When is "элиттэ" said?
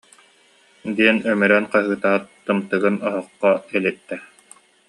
3.75-4.15